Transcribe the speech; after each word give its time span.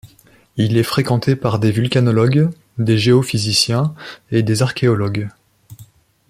Il 0.57 0.77
est 0.77 0.81
fréquenté 0.83 1.35
par 1.35 1.59
des 1.59 1.71
volcanologues, 1.71 2.49
des 2.79 2.97
géophysiciens, 2.97 3.93
et 4.31 4.41
des 4.41 4.63
archéologues. 4.63 5.29